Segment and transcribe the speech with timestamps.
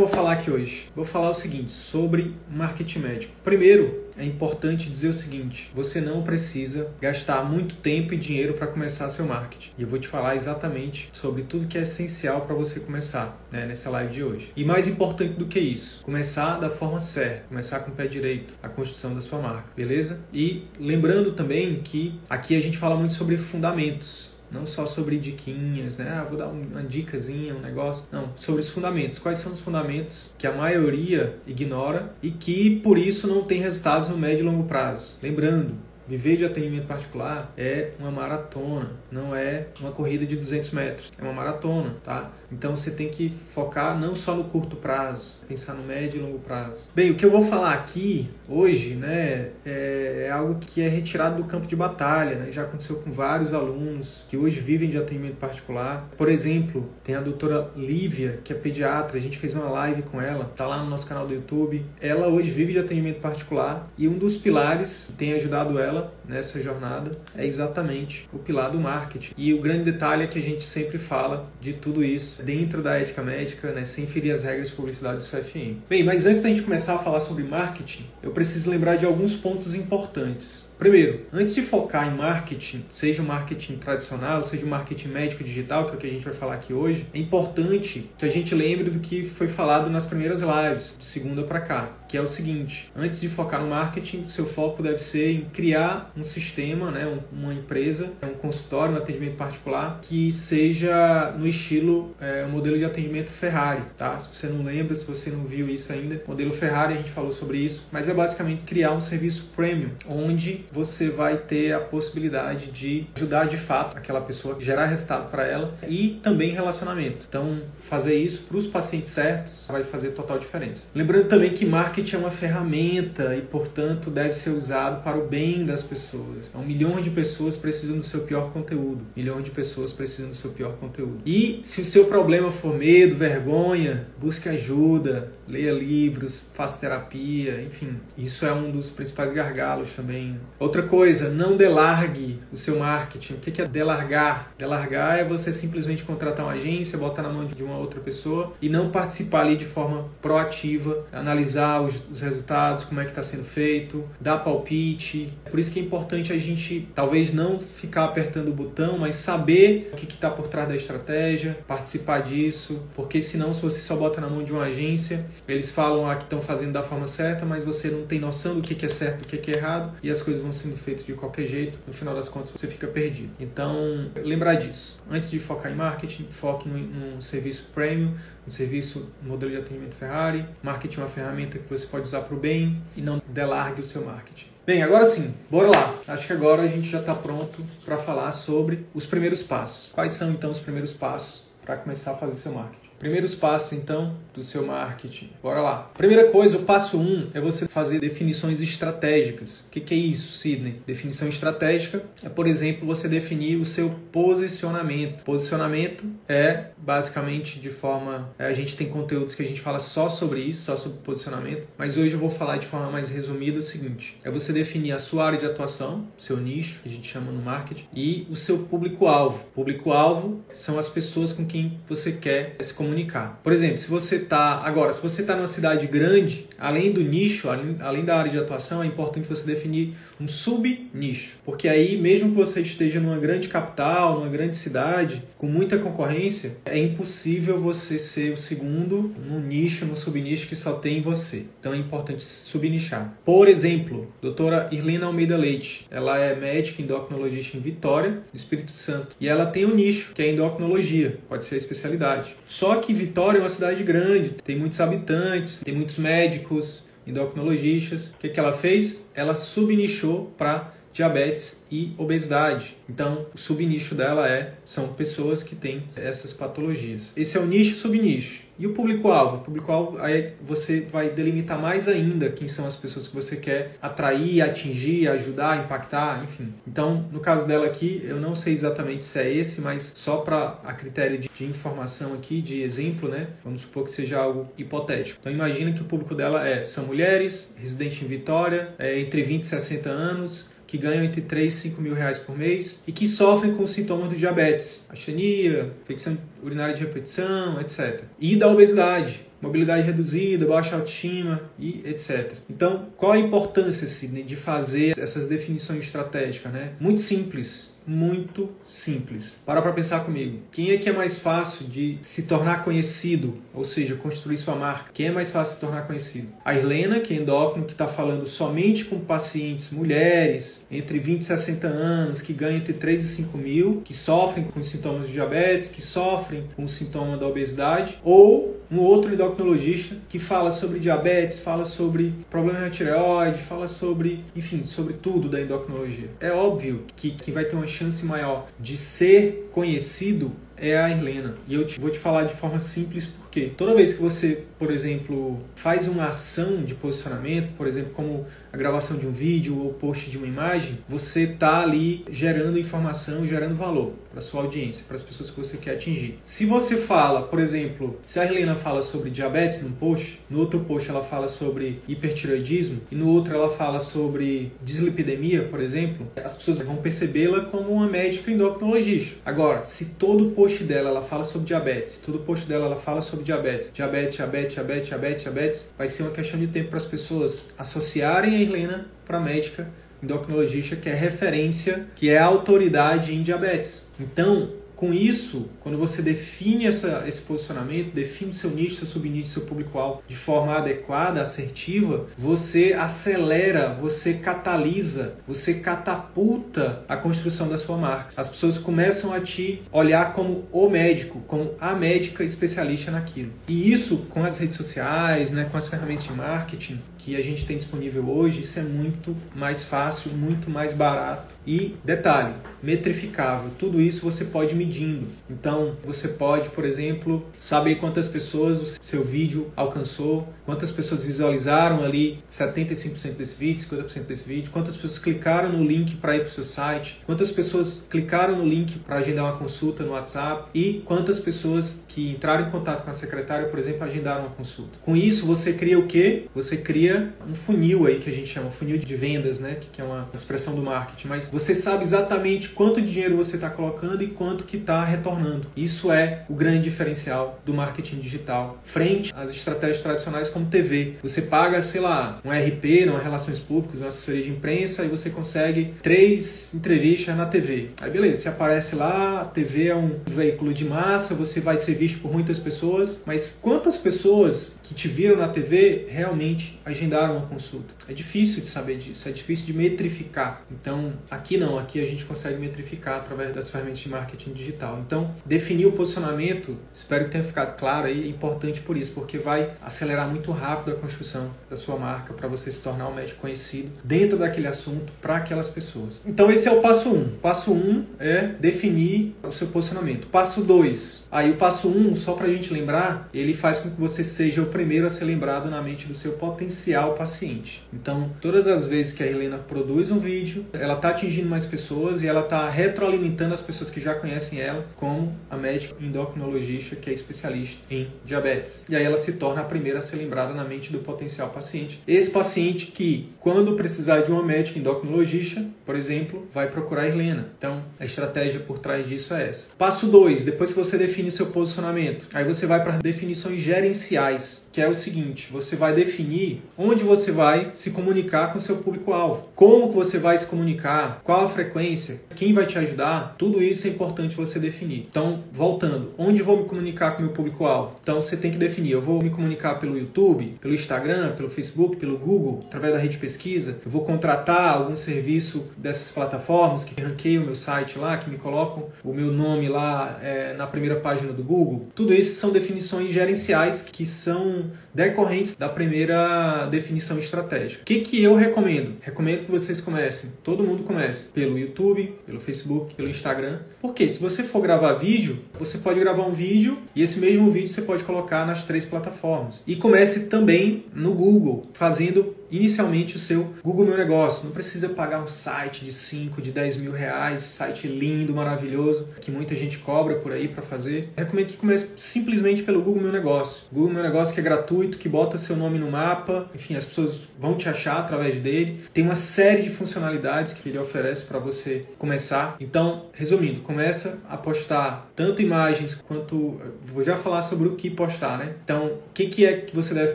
[0.00, 0.86] Vou falar aqui hoje?
[0.96, 3.34] Vou falar o seguinte, sobre marketing médico.
[3.44, 8.66] Primeiro, é importante dizer o seguinte: você não precisa gastar muito tempo e dinheiro para
[8.66, 9.72] começar seu marketing.
[9.76, 13.66] E eu vou te falar exatamente sobre tudo que é essencial para você começar né,
[13.66, 14.52] nessa live de hoje.
[14.56, 18.54] E mais importante do que isso, começar da forma certa, começar com o pé direito
[18.62, 20.20] a construção da sua marca, beleza?
[20.32, 25.96] E lembrando também que aqui a gente fala muito sobre fundamentos não só sobre diquinhas,
[25.96, 26.08] né?
[26.10, 28.04] Ah, vou dar uma dicasinha, um negócio.
[28.10, 29.18] Não, sobre os fundamentos.
[29.18, 34.08] Quais são os fundamentos que a maioria ignora e que por isso não tem resultados
[34.08, 35.18] no médio e longo prazo?
[35.22, 35.74] Lembrando,
[36.10, 41.22] Viver de atendimento particular é uma maratona, não é uma corrida de 200 metros, é
[41.22, 42.32] uma maratona, tá?
[42.52, 46.38] Então você tem que focar não só no curto prazo, pensar no médio e longo
[46.38, 46.90] prazo.
[46.94, 51.36] Bem, o que eu vou falar aqui hoje, né, é, é algo que é retirado
[51.36, 52.52] do campo de batalha, né?
[52.52, 56.08] Já aconteceu com vários alunos que hoje vivem de atendimento particular.
[56.16, 60.20] Por exemplo, tem a doutora Lívia, que é pediatra, a gente fez uma live com
[60.20, 61.84] ela, tá lá no nosso canal do YouTube.
[62.00, 66.62] Ela hoje vive de atendimento particular e um dos pilares que tem ajudado ela nessa
[66.62, 69.32] jornada é exatamente o pilar do marketing.
[69.36, 72.96] E o grande detalhe é que a gente sempre fala de tudo isso dentro da
[72.96, 75.76] ética médica, né, sem ferir as regras de publicidade do CFM.
[75.88, 79.34] Bem, mas antes da gente começar a falar sobre marketing, eu preciso lembrar de alguns
[79.34, 80.69] pontos importantes.
[80.80, 85.84] Primeiro, antes de focar em marketing, seja o marketing tradicional, seja o marketing médico digital,
[85.84, 88.54] que é o que a gente vai falar aqui hoje, é importante que a gente
[88.54, 92.26] lembre do que foi falado nas primeiras lives, de segunda para cá, que é o
[92.26, 97.20] seguinte: antes de focar no marketing, seu foco deve ser em criar um sistema, né,
[97.30, 102.86] uma empresa, um consultório, um atendimento particular que seja no estilo é, um modelo de
[102.86, 104.18] atendimento Ferrari, tá?
[104.18, 107.32] Se você não lembra, se você não viu isso ainda, modelo Ferrari a gente falou
[107.32, 112.70] sobre isso, mas é basicamente criar um serviço premium, onde você vai ter a possibilidade
[112.70, 117.26] de ajudar de fato aquela pessoa, gerar resultado para ela e também relacionamento.
[117.28, 120.88] Então, fazer isso para os pacientes certos vai fazer total diferença.
[120.94, 125.64] Lembrando também que marketing é uma ferramenta e, portanto, deve ser usado para o bem
[125.64, 126.48] das pessoas.
[126.48, 129.00] Então, um milhão de pessoas precisam do seu pior conteúdo.
[129.16, 131.20] Milhões de pessoas precisam do seu pior conteúdo.
[131.24, 137.96] E se o seu problema for medo, vergonha, busque ajuda, leia livros, faça terapia, enfim.
[138.16, 143.32] Isso é um dos principais gargalos também Outra coisa, não delargue o seu marketing.
[143.32, 144.52] O que é delargar?
[144.58, 148.68] Delargar é você simplesmente contratar uma agência, botar na mão de uma outra pessoa e
[148.68, 153.44] não participar ali de forma proativa, analisar os, os resultados, como é que está sendo
[153.44, 155.32] feito, dar palpite.
[155.50, 159.88] Por isso que é importante a gente talvez não ficar apertando o botão, mas saber
[159.94, 164.20] o que está por trás da estratégia, participar disso, porque senão se você só bota
[164.20, 167.64] na mão de uma agência, eles falam ah, que estão fazendo da forma certa, mas
[167.64, 170.42] você não tem noção do que é certo do que é errado e as coisas
[170.42, 173.30] vão sendo feitas de qualquer jeito, no final das contas você fica perdido.
[173.38, 175.00] Então, lembrar disso.
[175.10, 178.14] Antes de focar em marketing, foque num, serviço premium,
[178.46, 180.46] um serviço modelo de atendimento Ferrari.
[180.62, 183.84] Marketing é uma ferramenta que você pode usar para o bem e não delargue o
[183.84, 184.46] seu marketing.
[184.66, 185.94] Bem, agora sim, bora lá.
[186.06, 189.90] Acho que agora a gente já está pronto para falar sobre os primeiros passos.
[189.92, 192.79] Quais são então os primeiros passos para começar a fazer seu marketing?
[193.00, 195.30] Primeiros passos, então, do seu marketing.
[195.42, 195.90] Bora lá.
[195.96, 199.60] Primeira coisa, o passo 1 um é você fazer definições estratégicas.
[199.60, 200.82] O que, que é isso, Sidney?
[200.86, 205.24] Definição estratégica é, por exemplo, você definir o seu posicionamento.
[205.24, 208.28] Posicionamento é, basicamente, de forma...
[208.38, 211.66] É, a gente tem conteúdos que a gente fala só sobre isso, só sobre posicionamento,
[211.78, 214.18] mas hoje eu vou falar de forma mais resumida o seguinte.
[214.22, 217.40] É você definir a sua área de atuação, seu nicho, que a gente chama no
[217.40, 219.42] marketing, e o seu público-alvo.
[219.54, 223.40] Público-alvo são as pessoas com quem você quer se comunicar comunicar.
[223.42, 227.48] Por exemplo, se você está agora, se você está numa cidade grande, além do nicho,
[227.48, 232.30] além, além da área de atuação, é importante você definir um sub-nicho, porque aí mesmo
[232.30, 237.98] que você esteja numa grande capital, numa grande cidade, com muita concorrência, é impossível você
[237.98, 241.46] ser o segundo num nicho, no sub-nicho que só tem você.
[241.58, 243.14] Então é importante subnichar.
[243.24, 249.16] Por exemplo, doutora Irlena Almeida Leite, ela é médica endocrinologista em Vitória, no Espírito Santo,
[249.18, 252.36] e ela tem um nicho que é endocrinologia, pode ser a especialidade.
[252.46, 258.08] Só que Vitória é uma cidade grande, tem muitos habitantes, tem muitos médicos, endocrinologistas.
[258.08, 259.08] O que, que ela fez?
[259.14, 262.76] Ela subnichou para diabetes e obesidade.
[262.88, 267.12] Então, o subnicho dela é são pessoas que têm essas patologias.
[267.16, 268.50] Esse é o nicho subnicho.
[268.60, 269.38] E o público-alvo?
[269.38, 273.78] O público-alvo aí você vai delimitar mais ainda quem são as pessoas que você quer
[273.80, 276.52] atrair, atingir, ajudar, impactar, enfim.
[276.68, 280.58] Então, no caso dela aqui, eu não sei exatamente se é esse, mas só para
[280.62, 283.28] a critério de, de, informação aqui, de exemplo, né?
[283.42, 285.20] Vamos supor que seja algo hipotético.
[285.20, 289.42] Então, imagina que o público dela é são mulheres, residente em Vitória, é, entre 20
[289.42, 293.08] e 60 anos, que ganham entre 3 e 5 mil reais por mês e que
[293.08, 298.02] sofrem com sintomas do diabetes, astenia, infecção urinária de repetição, etc.
[298.18, 302.34] E da obesidade, mobilidade reduzida, baixa autoestima e etc.
[302.48, 306.52] Então, qual a importância Sidney, de fazer essas definições estratégicas?
[306.52, 306.72] Né?
[306.78, 309.42] Muito simples muito simples.
[309.44, 310.38] Para para pensar comigo.
[310.52, 314.92] Quem é que é mais fácil de se tornar conhecido, ou seja, construir sua marca?
[314.94, 316.28] Quem é mais fácil de se tornar conhecido?
[316.44, 321.24] A Irlena, que é endócrino, que está falando somente com pacientes mulheres entre 20 e
[321.24, 325.68] 60 anos, que ganham entre 3 e 5 mil, que sofrem com sintomas de diabetes,
[325.68, 331.40] que sofrem com o sintoma da obesidade, ou um outro endocrinologista que fala sobre diabetes,
[331.40, 336.08] fala sobre problema na tireoide, fala sobre, enfim, sobre tudo da endocrinologia.
[336.20, 341.34] É óbvio que quem vai ter uma chance maior de ser conhecido é a Helena.
[341.48, 344.72] E eu te, vou te falar de forma simples porque toda vez que você, por
[344.72, 349.72] exemplo, faz uma ação de posicionamento, por exemplo, como a gravação de um vídeo ou
[349.72, 354.96] post de uma imagem, você está ali gerando informação, gerando valor para sua audiência, para
[354.96, 356.18] as pessoas que você quer atingir.
[356.22, 360.60] Se você fala, por exemplo, se a Helena fala sobre diabetes num post, no outro
[360.60, 366.36] post ela fala sobre hipertiroidismo e no outro ela fala sobre dislipidemia, por exemplo, as
[366.36, 369.16] pessoas vão percebê-la como uma médica endocrinologista.
[369.24, 373.24] Agora, se todo post dela ela fala sobre diabetes, todo post dela ela fala sobre
[373.24, 377.50] diabetes, diabetes, diabetes, diabetes, diabetes, diabetes, vai ser uma questão de tempo para as pessoas
[377.56, 379.68] associarem a Helena para médica
[380.02, 383.92] endocrinologista que é referência, que é autoridade em diabetes.
[384.00, 384.50] Então,
[384.80, 389.42] com isso, quando você define essa, esse posicionamento, define o seu nicho, seu subnicho, seu
[389.42, 397.76] público-alvo de forma adequada, assertiva, você acelera, você catalisa, você catapulta a construção da sua
[397.76, 398.14] marca.
[398.16, 403.32] As pessoas começam a te olhar como o médico, como a médica especialista naquilo.
[403.46, 407.46] E isso com as redes sociais, né, com as ferramentas de marketing que a gente
[407.46, 413.50] tem disponível hoje, isso é muito mais fácil, muito mais barato e detalhe, metrificável.
[413.58, 415.06] Tudo isso você pode medindo.
[415.28, 421.82] Então, você pode, por exemplo, saber quantas pessoas o seu vídeo alcançou, quantas pessoas visualizaram
[421.82, 426.28] ali 75% desse vídeo, 50% desse vídeo, quantas pessoas clicaram no link para ir para
[426.28, 430.82] o seu site, quantas pessoas clicaram no link para agendar uma consulta no WhatsApp e
[430.84, 434.78] quantas pessoas que entraram em contato com a secretária, por exemplo, agendaram uma consulta.
[434.82, 436.26] Com isso, você cria o quê?
[436.34, 439.84] Você cria um funil aí que a gente chama funil de vendas, né, que é
[439.84, 444.44] uma expressão do marketing, mas você sabe exatamente quanto dinheiro você está colocando e quanto
[444.44, 445.48] que está retornando.
[445.56, 450.94] Isso é o grande diferencial do marketing digital, frente às estratégias tradicionais como TV.
[451.02, 455.10] Você paga, sei lá, um RP, uma relações públicas, uma assessoria de imprensa e você
[455.10, 457.70] consegue três entrevistas na TV.
[457.80, 461.74] Aí beleza, você aparece lá, a TV é um veículo de massa, você vai ser
[461.74, 467.26] visto por muitas pessoas, mas quantas pessoas que te viram na TV realmente agendaram uma
[467.26, 467.74] consulta?
[467.88, 470.42] É difícil de saber disso, é difícil de metrificar.
[470.50, 474.78] Então, Aqui não, aqui a gente consegue metrificar através das ferramentas de marketing digital.
[474.86, 479.18] Então, definir o posicionamento, espero que tenha ficado claro aí, é importante por isso, porque
[479.18, 483.20] vai acelerar muito rápido a construção da sua marca para você se tornar um médico
[483.20, 486.02] conhecido dentro daquele assunto para aquelas pessoas.
[486.06, 486.96] Então, esse é o passo 1.
[486.96, 487.08] Um.
[487.20, 490.06] Passo 1 um é definir o seu posicionamento.
[490.06, 491.08] Passo 2.
[491.10, 494.04] Aí o passo 1, um, só para a gente lembrar, ele faz com que você
[494.04, 497.62] seja o primeiro a ser lembrado na mente do seu potencial potencial paciente.
[497.72, 502.02] Então, todas as vezes que a Helena produz um vídeo, ela está atingindo mais pessoas
[502.02, 506.88] e ela está retroalimentando as pessoas que já conhecem ela, como a médica endocrinologista que
[506.88, 508.64] é especialista em diabetes.
[508.68, 511.80] E aí ela se torna a primeira a ser lembrada na mente do potencial paciente.
[511.86, 517.28] Esse paciente que, quando precisar de uma médica endocrinologista, por exemplo, vai procurar a Helena.
[517.36, 519.50] Então, a estratégia por trás disso é essa.
[519.58, 524.60] Passo 2, depois que você define seu posicionamento, aí você vai para definições gerenciais, que
[524.60, 529.70] é o seguinte, você vai definir onde você vai se comunicar com seu público-alvo, como
[529.70, 533.70] que você vai se comunicar, qual a frequência, quem vai te ajudar, tudo isso é
[533.70, 534.86] importante você definir.
[534.90, 537.76] Então, voltando, onde vou me comunicar com meu público-alvo?
[537.82, 541.76] Então, você tem que definir, eu vou me comunicar pelo YouTube, pelo Instagram, pelo Facebook,
[541.76, 546.78] pelo Google, através da rede de pesquisa, eu vou contratar algum serviço dessas plataformas que
[546.80, 550.76] ranqueiam o meu site lá, que me colocam o meu nome lá é, na primeira
[550.76, 551.68] página do Google.
[551.74, 557.62] Tudo isso são definições gerenciais que são decorrentes da primeira definição estratégica.
[557.62, 558.74] O que, que eu recomendo?
[558.80, 563.40] Recomendo que vocês comecem, todo mundo comece pelo YouTube, pelo Facebook, pelo Instagram.
[563.60, 567.48] Porque se você for gravar vídeo, você pode gravar um vídeo e esse mesmo vídeo
[567.48, 569.42] você pode colocar nas três plataformas.
[569.46, 574.24] E comece também no Google, fazendo inicialmente o seu Google Meu Negócio.
[574.24, 579.10] Não precisa pagar um site de 5, de 10 mil reais, site lindo, maravilhoso, que
[579.10, 580.90] muita gente cobra por aí para fazer.
[580.96, 583.44] recomendo que comece simplesmente pelo Google Meu Negócio.
[583.52, 587.02] Google Meu Negócio que é gratuito, que bota seu nome no mapa, enfim, as pessoas
[587.18, 588.64] vão te achar através dele.
[588.72, 592.36] Tem uma série de funcionalidades que ele oferece para você começar.
[592.40, 598.18] Então, resumindo, começa a postar tanto imagens quanto vou já falar sobre o que postar,
[598.18, 598.34] né?
[598.44, 599.94] Então, o que que é que você deve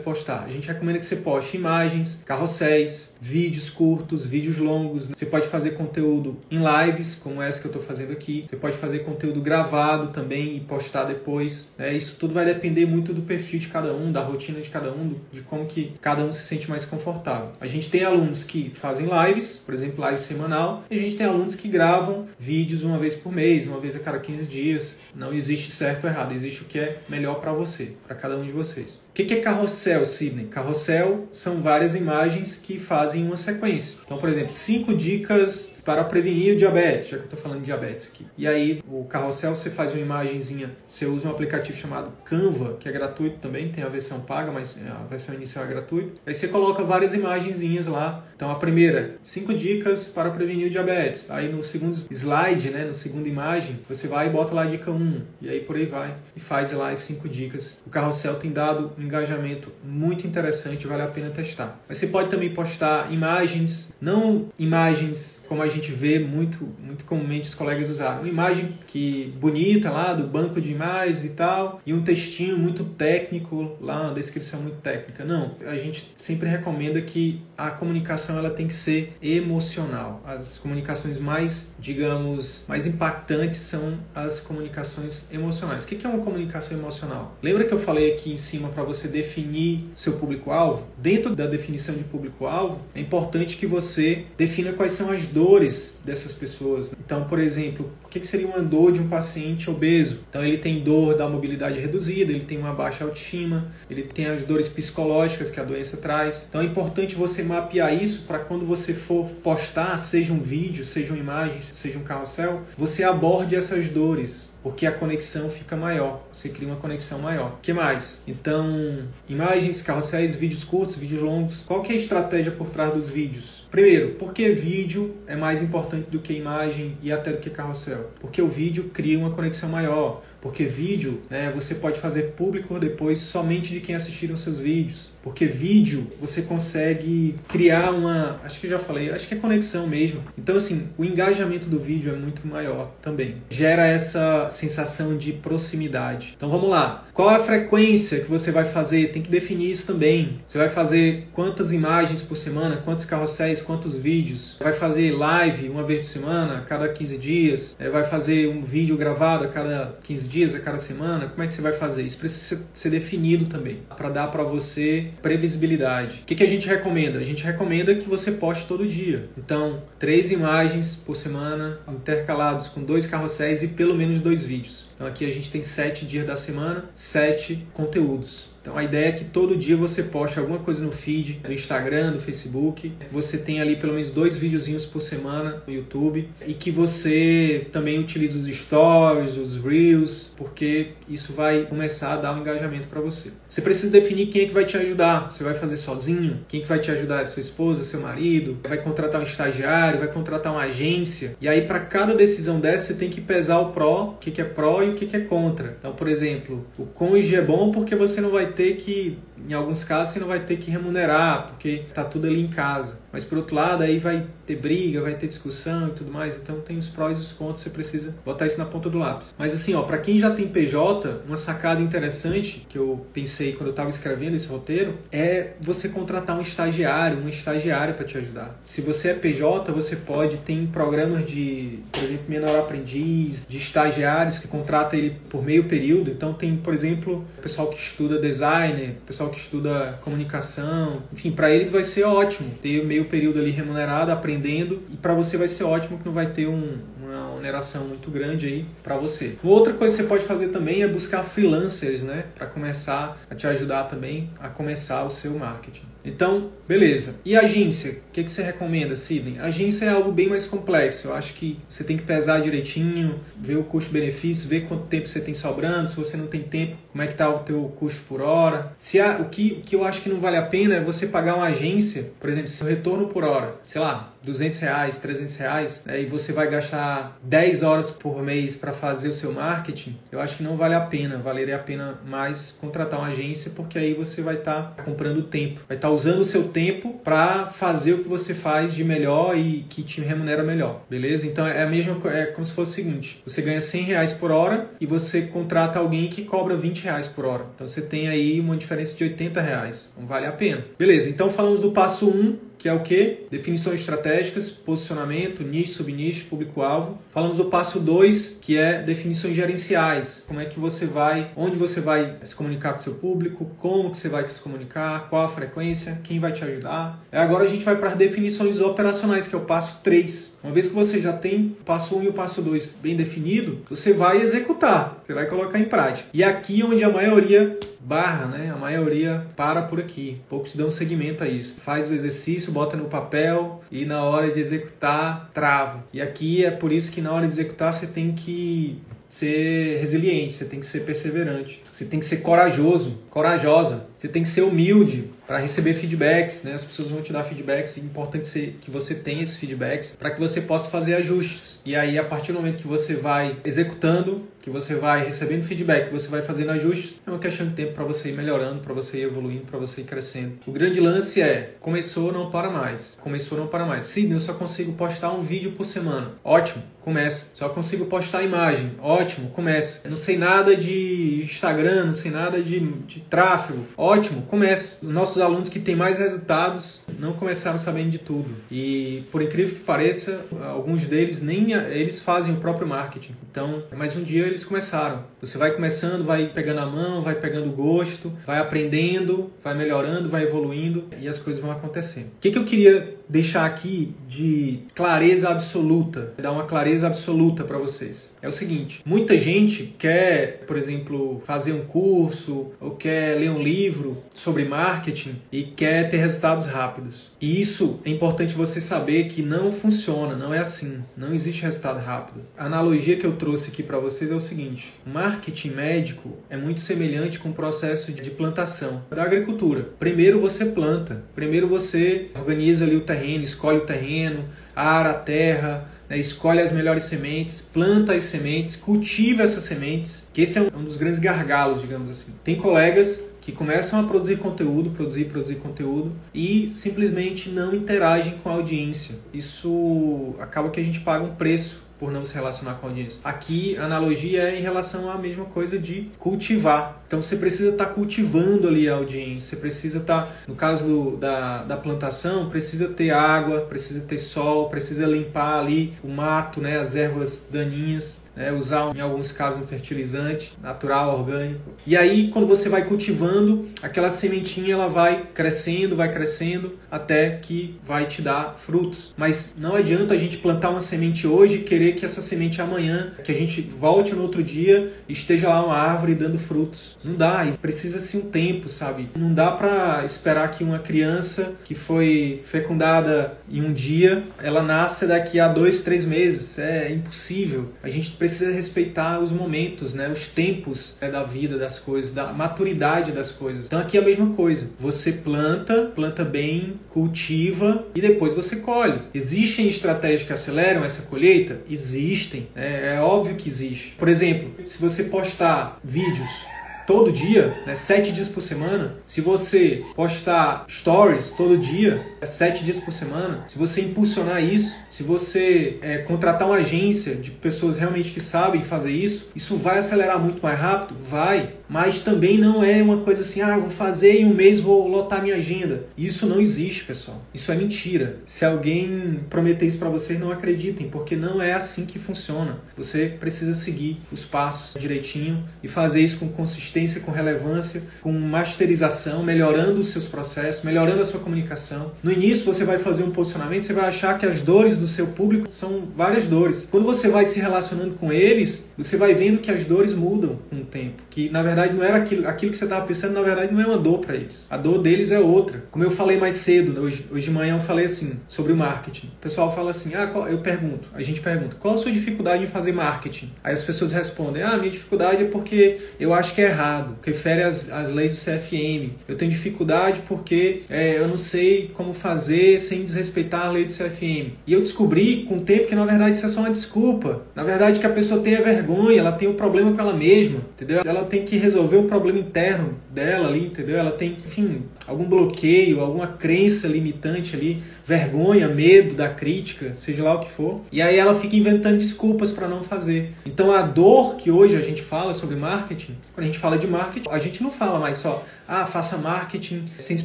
[0.00, 0.44] postar?
[0.44, 5.08] A gente recomenda que você poste imagens, carrosséis, vídeos curtos, vídeos longos.
[5.08, 8.44] Você pode fazer conteúdo em lives, como essa que eu estou fazendo aqui.
[8.50, 11.68] Você pode fazer conteúdo gravado também e postar depois.
[11.78, 11.94] Né?
[11.94, 15.14] Isso tudo vai depender muito do perfil de cada um, da rotina de cada um,
[15.32, 17.52] de como que cada um se sente mais confortável.
[17.60, 21.26] A gente tem alunos que fazem lives, por exemplo, live semanal, e a gente tem
[21.26, 24.96] alunos que gravam vídeos uma vez por mês, uma vez a cada 15 dias.
[25.14, 28.44] Não existe certo ou errado, existe o que é melhor para você, para cada um
[28.44, 30.44] de vocês que, que é carrossel, Sidney?
[30.44, 33.96] Carrossel são várias imagens que fazem uma sequência.
[34.04, 37.66] Então, por exemplo, cinco dicas para prevenir o diabetes, já que eu estou falando de
[37.66, 38.26] diabetes aqui.
[38.36, 42.88] E aí, o carrossel, você faz uma imagenzinha, você usa um aplicativo chamado Canva, que
[42.88, 46.20] é gratuito também, tem a versão paga, mas a versão inicial é gratuita.
[46.26, 48.24] Aí você coloca várias imagenzinhas lá.
[48.34, 51.30] Então, a primeira, cinco dicas para prevenir o diabetes.
[51.30, 54.90] Aí, no segundo slide, né, na segunda imagem, você vai e bota lá a dica
[54.90, 55.22] 1.
[55.40, 56.16] E aí, por aí vai.
[56.34, 57.78] E faz lá as cinco dicas.
[57.86, 61.78] O carrossel tem dado um engajamento muito interessante, vale a pena testar.
[61.88, 67.48] Mas você pode também postar imagens, não imagens como a gente vê muito, muito comumente
[67.48, 68.20] os colegas usarem.
[68.20, 72.84] Uma imagem que bonita lá do banco de imagens e tal, e um textinho muito
[72.84, 75.24] técnico lá, uma descrição muito técnica.
[75.24, 80.20] Não, a gente sempre recomenda que a comunicação ela tem que ser emocional.
[80.24, 85.84] As comunicações mais, digamos, mais impactantes são as comunicações emocionais.
[85.84, 87.36] O que é uma comunicação emocional?
[87.42, 90.86] Lembra que eu falei aqui em cima para você definir seu público-alvo?
[90.98, 95.65] Dentro da definição de público-alvo, é importante que você defina quais são as dores
[96.04, 96.94] dessas pessoas.
[96.98, 100.20] Então, por exemplo, o que seria uma dor de um paciente obeso?
[100.28, 104.42] Então, ele tem dor da mobilidade reduzida, ele tem uma baixa autoestima, ele tem as
[104.42, 106.46] dores psicológicas que a doença traz.
[106.48, 111.12] Então, é importante você mapear isso para quando você for postar, seja um vídeo, seja
[111.12, 116.48] uma imagem, seja um carrossel, você aborde essas dores porque a conexão fica maior, você
[116.48, 117.56] cria uma conexão maior.
[117.62, 118.24] Que mais?
[118.26, 121.62] Então, imagens, carrosséis, vídeos curtos, vídeos longos.
[121.64, 123.64] Qual que é a estratégia por trás dos vídeos?
[123.70, 128.10] Primeiro, porque vídeo é mais importante do que imagem e até do que carrossel?
[128.20, 130.22] Porque o vídeo cria uma conexão maior.
[130.46, 135.10] Porque vídeo, né, você pode fazer público depois somente de quem assistiram seus vídeos.
[135.20, 140.22] Porque vídeo você consegue criar uma, acho que já falei, acho que é conexão mesmo.
[140.38, 143.36] Então assim, o engajamento do vídeo é muito maior também.
[143.50, 146.34] Gera essa sensação de proximidade.
[146.36, 147.08] Então vamos lá.
[147.12, 149.10] Qual a frequência que você vai fazer?
[149.10, 150.38] Tem que definir isso também.
[150.46, 154.56] Você vai fazer quantas imagens por semana, quantos carrosséis, quantos vídeos?
[154.60, 157.76] Vai fazer live uma vez por semana, a cada 15 dias?
[157.78, 161.26] É, vai fazer um vídeo gravado a cada 15 dias, a cada semana?
[161.28, 162.04] Como é que você vai fazer?
[162.04, 166.20] Isso precisa ser definido também, para dar para você previsibilidade.
[166.22, 167.18] O que, que a gente recomenda?
[167.18, 169.28] A gente recomenda que você poste todo dia.
[169.36, 174.85] Então, três imagens por semana, intercalados com dois carrosséis e pelo menos dois vídeos.
[174.96, 178.56] Então aqui a gente tem sete dias da semana, sete conteúdos.
[178.66, 182.10] Então a ideia é que todo dia você poste alguma coisa no feed, no Instagram,
[182.10, 182.92] no Facebook.
[183.12, 188.00] Você tem ali pelo menos dois videozinhos por semana no YouTube e que você também
[188.00, 193.30] utilize os stories, os reels, porque isso vai começar a dar um engajamento para você.
[193.46, 195.30] Você precisa definir quem é que vai te ajudar.
[195.30, 196.40] Você vai fazer sozinho?
[196.48, 197.24] Quem é que vai te ajudar?
[197.28, 198.58] Sua esposa, seu marido?
[198.68, 200.00] Vai contratar um estagiário?
[200.00, 201.36] Vai contratar uma agência?
[201.40, 204.44] E aí para cada decisão dessa você tem que pesar o pró, o que, é
[204.44, 205.76] pró e o que, que é contra.
[205.78, 209.84] Então, por exemplo, o cônjuge é bom porque você não vai ter que, em alguns
[209.84, 212.98] casos, você não vai ter que remunerar, porque está tudo ali em casa.
[213.12, 216.36] Mas por outro lado, aí vai ter briga, vai ter discussão e tudo mais.
[216.36, 219.34] Então tem os prós e os contras, você precisa botar isso na ponta do lápis.
[219.38, 223.68] Mas assim, ó, para quem já tem PJ, uma sacada interessante que eu pensei quando
[223.68, 228.58] eu estava escrevendo esse roteiro é você contratar um estagiário, uma estagiária para te ajudar.
[228.64, 234.38] Se você é PJ, você pode ter programas de, por exemplo, menor aprendiz, de estagiários
[234.38, 236.10] que contrata ele por meio período.
[236.10, 241.50] Então tem, por exemplo, pessoal que estuda designer, o pessoal que estuda comunicação, enfim, para
[241.50, 245.64] eles vai ser ótimo ter meio período ali remunerado, aprendendo, e para você vai ser
[245.64, 249.36] ótimo que não vai ter um, uma oneração muito grande aí para você.
[249.42, 253.46] Outra coisa que você pode fazer também é buscar freelancers, né, para começar a te
[253.46, 255.96] ajudar também a começar o seu marketing.
[256.06, 257.16] Então, beleza.
[257.24, 257.90] E agência?
[257.90, 259.40] O que, que você recomenda, Sidney?
[259.40, 261.08] Agência é algo bem mais complexo.
[261.08, 265.20] Eu acho que você tem que pesar direitinho, ver o custo-benefício, ver quanto tempo você
[265.20, 265.90] tem sobrando.
[265.90, 268.72] Se você não tem tempo, como é que está o teu custo por hora.
[268.78, 271.08] Se há, o, que, o que eu acho que não vale a pena é você
[271.08, 275.84] pagar uma agência, por exemplo, seu retorno por hora, sei lá, 200 reais, 300 reais,
[275.86, 280.20] né, e você vai gastar 10 horas por mês para fazer o seu marketing, eu
[280.20, 281.18] acho que não vale a pena.
[281.18, 285.60] Valeria a pena mais contratar uma agência, porque aí você vai estar tá comprando tempo,
[285.68, 289.38] vai estar tá usando o seu tempo para fazer o que você faz de melhor
[289.38, 291.26] e que te remunera melhor, beleza?
[291.26, 294.32] Então é a mesma é como se fosse o seguinte: você ganha 100 reais por
[294.32, 297.46] hora e você contrata alguém que cobra 20 reais por hora.
[297.54, 299.94] Então você tem aí uma diferença de 80 reais.
[299.98, 300.64] Não vale a pena.
[300.78, 303.26] Beleza, então falamos do passo 1, um, que é o que?
[303.30, 306.98] Definições estratégicas, posicionamento, nicho, subnicho, público-alvo.
[307.12, 310.24] Falamos do passo 2, que é definições gerenciais.
[310.26, 313.98] Como é que você vai, onde você vai se comunicar com seu público, como que
[313.98, 317.02] você vai se comunicar, qual a frequência, quem vai te ajudar.
[317.12, 320.40] E agora a gente vai para definições operacionais, que é o passo 3.
[320.42, 322.96] Uma vez que você já tem o passo 1 um e o passo 2 bem
[322.96, 326.08] definido, você vai executar, você vai colocar em prática.
[326.12, 328.52] E aqui é onde a maioria barra, né?
[328.52, 330.20] A maioria para por aqui.
[330.28, 331.60] Poucos dão seguimento a isso.
[331.60, 335.84] Faz o exercício, bota no papel e na hora de executar, trava.
[335.92, 340.34] E aqui é por isso que na hora de executar você tem que ser resiliente,
[340.34, 344.42] você tem que ser perseverante, você tem que ser corajoso, corajosa, você tem que ser
[344.42, 346.54] humilde para receber feedbacks, né?
[346.54, 350.10] As pessoas vão te dar feedbacks, é importante ser, que você tenha esses feedbacks para
[350.10, 351.60] que você possa fazer ajustes.
[351.64, 355.86] E aí, a partir do momento que você vai executando, que você vai recebendo feedback,
[355.86, 358.72] que você vai fazendo ajustes, é uma questão de tempo para você ir melhorando, para
[358.72, 360.34] você ir evoluindo, para você ir crescendo.
[360.46, 362.96] O grande lance é, começou, não para mais.
[363.00, 363.86] Começou, não para mais.
[363.86, 366.12] Sidney, eu só consigo postar um vídeo por semana.
[366.22, 367.30] Ótimo, começa.
[367.34, 368.70] Só consigo postar imagem.
[368.80, 369.88] Ótimo, começa.
[369.88, 373.66] Não sei nada de Instagram, não sei nada de, de tráfego.
[373.76, 374.86] Ótimo, começa.
[374.86, 378.30] Os nossos alunos que têm mais resultados não começaram sabendo de tudo.
[378.48, 383.16] E por incrível que pareça, alguns deles nem eles fazem o próprio marketing.
[383.28, 385.02] Então, mais um dia eles começaram.
[385.20, 390.22] Você vai começando, vai pegando a mão, vai pegando gosto, vai aprendendo, vai melhorando, vai
[390.22, 392.06] evoluindo e as coisas vão acontecendo.
[392.06, 397.58] O que, que eu queria deixar aqui de clareza absoluta, dar uma clareza absoluta para
[397.58, 398.16] vocês.
[398.22, 403.42] É o seguinte: muita gente quer, por exemplo, fazer um curso ou quer ler um
[403.42, 407.10] livro sobre marketing e quer ter resultados rápidos.
[407.20, 411.80] E isso é importante você saber que não funciona, não é assim, não existe resultado
[411.80, 412.20] rápido.
[412.36, 416.60] A analogia que eu trouxe aqui para vocês é o seguinte: marketing médico é muito
[416.60, 419.68] semelhante com o processo de plantação da agricultura.
[419.78, 424.94] Primeiro você planta, primeiro você organiza ali o terreno terreno, escolhe o terreno, ara a
[424.94, 430.42] terra, né, escolhe as melhores sementes, planta as sementes, cultiva essas sementes, que esse é
[430.42, 432.12] um dos grandes gargalos, digamos assim.
[432.24, 438.30] Tem colegas que começam a produzir conteúdo, produzir, produzir conteúdo e simplesmente não interagem com
[438.30, 438.94] a audiência.
[439.12, 443.00] Isso acaba que a gente paga um preço por não se relacionar com a audiência.
[443.04, 446.82] Aqui a analogia é em relação à mesma coisa de cultivar.
[446.86, 450.66] Então você precisa estar tá cultivando ali a audiência, você precisa estar, tá, no caso
[450.66, 456.40] do, da, da plantação, precisa ter água, precisa ter sol, precisa limpar ali o mato,
[456.40, 458.32] né, as ervas daninhas né?
[458.32, 461.52] usar em alguns casos um fertilizante natural, orgânico.
[461.66, 467.58] E aí quando você vai cultivando, aquela sementinha ela vai crescendo, vai crescendo até que
[467.62, 468.94] vai te dar frutos.
[468.96, 472.92] Mas não adianta a gente plantar uma semente hoje e querer que essa semente amanhã,
[473.04, 476.78] que a gente volte no outro dia esteja lá uma árvore dando frutos.
[476.82, 478.88] Não dá, precisa-se um tempo, sabe?
[478.96, 484.86] Não dá para esperar que uma criança que foi fecundada em um dia, ela nasça
[484.86, 486.38] daqui a dois, três meses.
[486.38, 487.52] É impossível.
[487.62, 489.88] A gente precisa respeitar os momentos, né?
[489.88, 493.46] Os tempos né, da vida das coisas, da maturidade das coisas.
[493.46, 494.48] Então aqui é a mesma coisa.
[494.58, 498.82] Você planta, planta bem, cultiva e depois você colhe.
[498.94, 501.40] Existem estratégias que aceleram essa colheita?
[501.48, 502.28] Existem.
[502.34, 503.74] É, é óbvio que existe.
[503.78, 506.35] Por exemplo, se você postar vídeos
[506.66, 512.44] todo dia, né, sete dias por semana, se você postar stories todo dia, é sete
[512.44, 517.58] dias por semana, se você impulsionar isso, se você é, contratar uma agência de pessoas
[517.58, 520.76] realmente que sabem fazer isso, isso vai acelerar muito mais rápido?
[520.78, 524.66] Vai, mas também não é uma coisa assim, ah, vou fazer em um mês, vou
[524.66, 525.64] lotar minha agenda.
[525.78, 527.00] Isso não existe, pessoal.
[527.14, 527.98] Isso é mentira.
[528.04, 532.38] Se alguém prometer isso para vocês, não acreditem, porque não é assim que funciona.
[532.56, 537.92] Você precisa seguir os passos direitinho e fazer isso com consistência consistência, com relevância, com
[537.92, 541.72] masterização, melhorando os seus processos, melhorando a sua comunicação.
[541.82, 544.88] No início você vai fazer um posicionamento, você vai achar que as dores do seu
[544.88, 546.48] público são várias dores.
[546.50, 550.36] Quando você vai se relacionando com eles, você vai vendo que as dores mudam com
[550.36, 553.32] o tempo, que na verdade não era aquilo, aquilo que você estava pensando, na verdade
[553.32, 554.26] não é uma dor para eles.
[554.30, 555.44] A dor deles é outra.
[555.50, 558.86] Como eu falei mais cedo, hoje, hoje de manhã eu falei assim sobre o marketing.
[558.86, 562.26] O pessoal fala assim: "Ah, eu pergunto, a gente pergunta: "Qual a sua dificuldade em
[562.26, 566.26] fazer marketing?" Aí as pessoas respondem: "Ah, minha dificuldade é porque eu acho que é
[566.26, 568.70] errado errado, refere às, às leis do CFM.
[568.88, 573.50] Eu tenho dificuldade porque é, eu não sei como fazer sem desrespeitar a lei do
[573.50, 574.12] CFM.
[574.26, 577.02] E eu descobri com o tempo que na verdade isso é só uma desculpa.
[577.14, 580.20] Na verdade que a pessoa tem a vergonha, ela tem um problema com ela mesma,
[580.34, 580.60] entendeu?
[580.64, 583.56] Ela tem que resolver um problema interno dela ali, entendeu?
[583.56, 589.94] Ela tem, enfim, algum bloqueio, alguma crença limitante ali, vergonha, medo da crítica, seja lá
[589.94, 590.40] o que for.
[590.52, 592.92] E aí ela fica inventando desculpas para não fazer.
[593.04, 596.46] Então a dor que hoje a gente fala sobre marketing, quando a gente fala de
[596.46, 599.84] marketing, a gente não fala mais só, ah, faça marketing sem se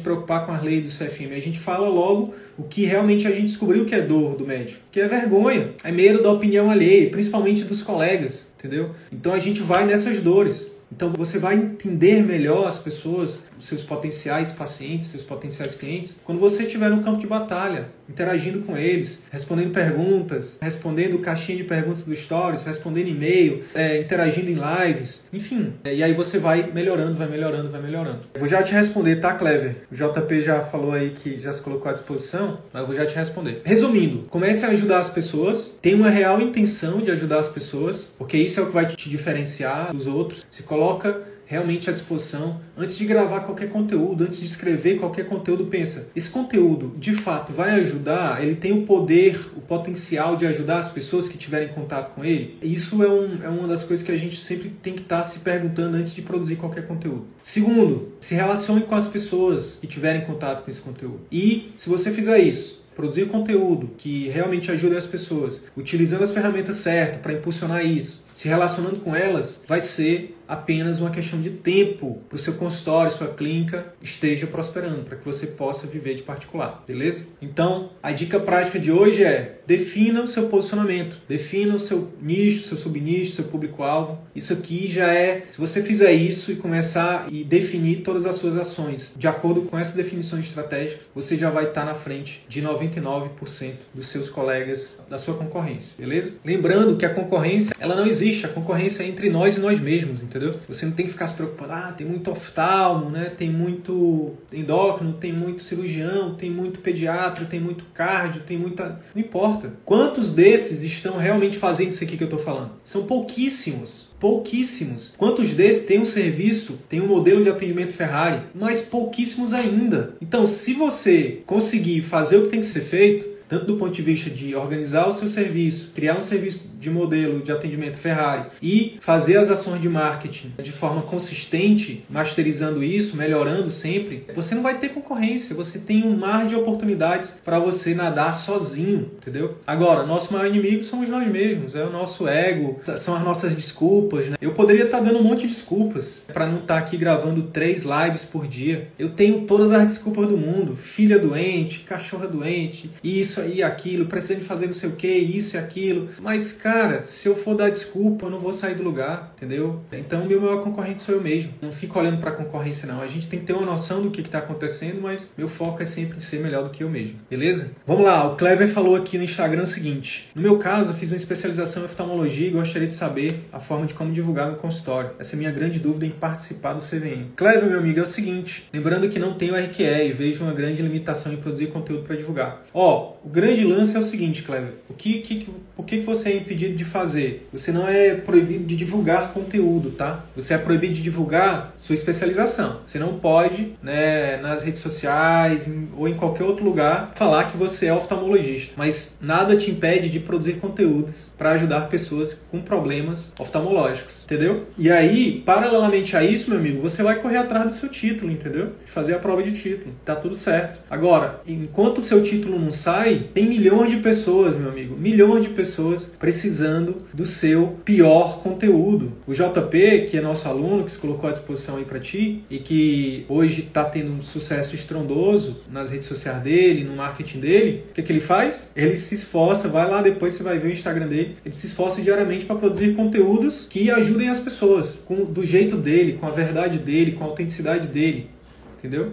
[0.00, 1.32] preocupar com as leis do CFM.
[1.36, 4.80] A gente fala logo o que realmente a gente descobriu que é dor do médico,
[4.90, 8.90] que é vergonha, é medo da opinião alheia, principalmente dos colegas, entendeu?
[9.10, 10.70] Então a gente vai nessas dores.
[10.94, 16.64] Então você vai entender melhor as pessoas, seus potenciais pacientes, seus potenciais clientes, quando você
[16.64, 22.14] estiver no campo de batalha, interagindo com eles, respondendo perguntas, respondendo caixinha de perguntas do
[22.14, 25.72] Stories, respondendo e-mail, é, interagindo em lives, enfim.
[25.84, 28.20] E aí você vai melhorando, vai melhorando, vai melhorando.
[28.34, 29.76] Eu vou já te responder, tá, Clever?
[29.90, 33.06] O JP já falou aí que já se colocou à disposição, mas eu vou já
[33.06, 33.62] te responder.
[33.64, 38.36] Resumindo, comece a ajudar as pessoas, tenha uma real intenção de ajudar as pessoas, porque
[38.36, 40.44] isso é o que vai te diferenciar dos outros.
[40.48, 42.60] Se coloca realmente à disposição.
[42.76, 47.52] Antes de gravar qualquer conteúdo, antes de escrever qualquer conteúdo, pensa: esse conteúdo de fato
[47.52, 48.42] vai ajudar?
[48.42, 52.58] Ele tem o poder, o potencial de ajudar as pessoas que tiverem contato com ele?
[52.62, 55.22] Isso é, um, é uma das coisas que a gente sempre tem que estar tá
[55.22, 57.26] se perguntando antes de produzir qualquer conteúdo.
[57.42, 61.20] Segundo, se relacione com as pessoas que tiverem contato com esse conteúdo.
[61.30, 66.76] E se você fizer isso, produzir conteúdo que realmente ajude as pessoas, utilizando as ferramentas
[66.76, 72.20] certas para impulsionar isso, se relacionando com elas, vai ser apenas uma questão de tempo
[72.28, 76.82] para o seu consultório, sua clínica esteja prosperando, para que você possa viver de particular,
[76.86, 77.26] beleza?
[77.40, 82.66] Então, a dica prática de hoje é defina o seu posicionamento, defina o seu nicho,
[82.66, 84.18] seu subnicho, seu público-alvo.
[84.34, 88.56] Isso aqui já é, se você fizer isso e começar e definir todas as suas
[88.56, 93.72] ações de acordo com essa definição estratégica, você já vai estar na frente de 99%
[93.94, 96.32] dos seus colegas da sua concorrência, beleza?
[96.44, 100.42] Lembrando que a concorrência, ela não existe, a concorrência entre nós e nós mesmos, entendeu?
[100.42, 100.60] entendeu?
[100.68, 103.32] Você não tem que ficar se preocupando, ah, tem muito oftalmo, né?
[103.36, 109.00] Tem muito endócrino, tem muito cirurgião, tem muito pediatra, tem muito cardio, tem muita...
[109.14, 109.72] Não importa.
[109.84, 112.72] Quantos desses estão realmente fazendo isso aqui que eu estou falando?
[112.84, 115.12] São pouquíssimos pouquíssimos.
[115.18, 120.14] Quantos desses têm um serviço, tem um modelo de atendimento Ferrari, mas pouquíssimos ainda.
[120.22, 124.00] Então, se você conseguir fazer o que tem que ser feito, tanto do ponto de
[124.00, 128.96] vista de organizar o seu serviço, criar um serviço de modelo de atendimento Ferrari e
[128.98, 134.78] fazer as ações de marketing de forma consistente, masterizando isso, melhorando sempre, você não vai
[134.78, 139.58] ter concorrência, você tem um mar de oportunidades para você nadar sozinho, entendeu?
[139.66, 144.28] Agora, nosso maior inimigo somos nós mesmos, é o nosso ego, são as nossas desculpas,
[144.28, 144.36] né?
[144.40, 147.42] Eu poderia estar tá dando um monte de desculpas para não estar tá aqui gravando
[147.42, 148.88] três lives por dia.
[148.98, 154.40] Eu tenho todas as desculpas do mundo, filha doente, cachorra doente, isso, e aquilo, precisa
[154.40, 156.08] de fazer não sei o que, isso e aquilo.
[156.20, 159.80] Mas, cara, se eu for dar desculpa, eu não vou sair do lugar, entendeu?
[159.92, 161.52] Então, meu maior concorrente sou eu mesmo.
[161.60, 163.00] Não fico olhando para a concorrência, não.
[163.00, 165.84] A gente tem que ter uma noção do que está acontecendo, mas meu foco é
[165.84, 167.72] sempre ser melhor do que eu mesmo, beleza?
[167.86, 171.10] Vamos lá, o Clever falou aqui no Instagram o seguinte: No meu caso, eu fiz
[171.10, 175.10] uma especialização em oftalmologia e gostaria de saber a forma de como divulgar no consultório.
[175.18, 177.32] Essa é a minha grande dúvida em participar do CVM.
[177.36, 180.82] Clever, meu amigo, é o seguinte: lembrando que não tenho RQE e vejo uma grande
[180.82, 182.62] limitação em produzir conteúdo para divulgar.
[182.72, 186.36] Ó, o grande lance é o seguinte, Clever: o que, que, o que você é
[186.36, 187.48] impedido de fazer?
[187.52, 190.24] Você não é proibido de divulgar conteúdo, tá?
[190.34, 192.80] Você é proibido de divulgar sua especialização.
[192.84, 197.86] Você não pode, né, nas redes sociais ou em qualquer outro lugar, falar que você
[197.86, 198.74] é oftalmologista.
[198.76, 204.66] Mas nada te impede de produzir conteúdos para ajudar pessoas com problemas oftalmológicos, entendeu?
[204.76, 208.72] E aí, paralelamente a isso, meu amigo, você vai correr atrás do seu título, entendeu?
[208.86, 209.94] Fazer a prova de título.
[210.04, 210.80] Tá tudo certo.
[210.90, 215.50] Agora, enquanto o seu título não sai, tem milhões de pessoas, meu amigo, milhões de
[215.50, 219.12] pessoas precisando do seu pior conteúdo.
[219.26, 222.58] O JP, que é nosso aluno, que se colocou à disposição aí para ti e
[222.58, 227.94] que hoje está tendo um sucesso estrondoso nas redes sociais dele, no marketing dele, o
[227.94, 228.72] que, que ele faz?
[228.76, 232.02] Ele se esforça, vai lá depois você vai ver o Instagram dele, ele se esforça
[232.02, 236.78] diariamente para produzir conteúdos que ajudem as pessoas, com, do jeito dele, com a verdade
[236.78, 238.30] dele, com a autenticidade dele,
[238.78, 239.12] entendeu?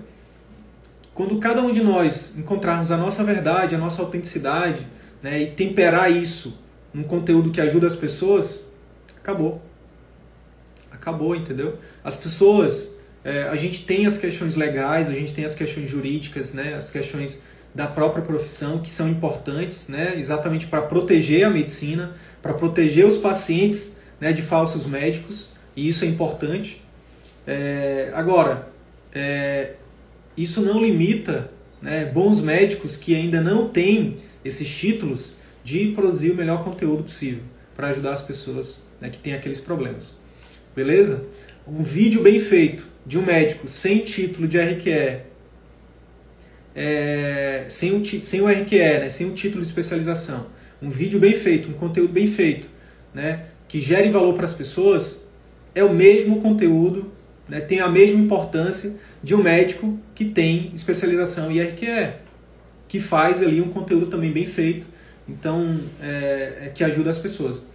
[1.19, 4.87] Quando cada um de nós encontrarmos a nossa verdade, a nossa autenticidade,
[5.21, 8.71] né, e temperar isso num conteúdo que ajuda as pessoas,
[9.17, 9.61] acabou.
[10.89, 11.77] Acabou, entendeu?
[12.05, 16.53] As pessoas, é, a gente tem as questões legais, a gente tem as questões jurídicas,
[16.53, 17.43] né, as questões
[17.75, 23.17] da própria profissão que são importantes, né, exatamente para proteger a medicina, para proteger os
[23.17, 26.81] pacientes né, de falsos médicos, e isso é importante.
[27.45, 28.69] É, agora,
[29.13, 29.73] é,
[30.37, 36.35] isso não limita né, bons médicos que ainda não têm esses títulos de produzir o
[36.35, 37.43] melhor conteúdo possível
[37.75, 40.15] para ajudar as pessoas né, que têm aqueles problemas.
[40.75, 41.25] Beleza?
[41.67, 45.21] Um vídeo bem feito de um médico sem título de RQE,
[46.75, 50.47] é, sem, o, sem o RQE, né, sem o título de especialização,
[50.81, 52.67] um vídeo bem feito, um conteúdo bem feito,
[53.13, 55.27] né, que gere valor para as pessoas,
[55.73, 57.11] é o mesmo conteúdo,
[57.47, 62.13] né, tem a mesma importância de um médico que tem especialização em RQE,
[62.87, 64.87] que faz ali um conteúdo também bem feito,
[65.27, 67.69] então é, é, que ajuda as pessoas.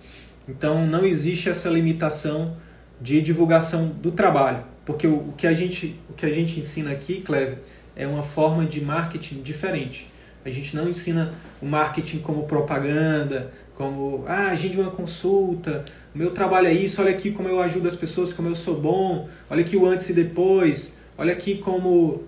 [0.49, 2.57] Então não existe essa limitação
[3.01, 6.91] de divulgação do trabalho, porque o, o, que a gente o que a gente ensina
[6.91, 7.59] aqui, Clever,
[7.95, 10.13] é uma forma de marketing diferente.
[10.45, 16.31] A gente não ensina o marketing como propaganda, como ah, agende uma consulta, o meu
[16.31, 19.63] trabalho é isso, olha aqui como eu ajudo as pessoas, como eu sou bom, olha
[19.63, 22.23] aqui o antes e depois, olha aqui como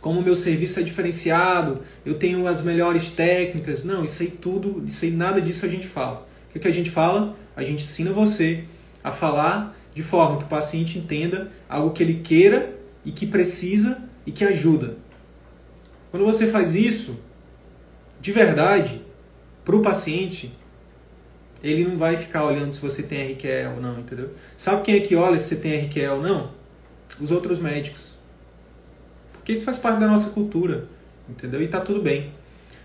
[0.00, 3.84] como o meu serviço é diferenciado, eu tenho as melhores técnicas.
[3.84, 6.26] Não, isso aí tudo, isso aí nada disso a gente fala.
[6.52, 7.36] O que, a gente fala?
[7.56, 8.64] A gente ensina você
[9.02, 14.02] a falar de forma que o paciente entenda algo que ele queira e que precisa
[14.26, 14.96] e que ajuda.
[16.10, 17.18] Quando você faz isso,
[18.20, 19.00] de verdade,
[19.64, 20.52] para o paciente,
[21.62, 24.30] ele não vai ficar olhando se você tem RQE ou não, entendeu?
[24.56, 26.61] Sabe quem é que olha se você tem RQE ou não?
[27.20, 28.14] Os outros médicos.
[29.32, 30.86] Porque isso faz parte da nossa cultura,
[31.28, 31.62] entendeu?
[31.62, 32.32] E tá tudo bem.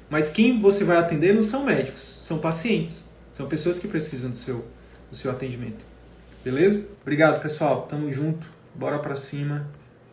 [0.10, 3.08] Mas quem você vai atender não são médicos, são pacientes.
[3.32, 4.66] São pessoas que precisam do seu,
[5.12, 5.86] do seu atendimento.
[6.44, 6.90] Beleza?
[7.02, 7.88] Obrigado, pessoal.
[7.88, 8.50] Tamo junto.
[8.74, 9.68] Bora pra cima.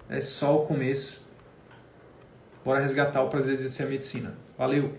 [0.09, 1.23] É só o começo.
[2.65, 4.35] Bora resgatar o prazer de exercer a medicina.
[4.59, 4.99] Valeu!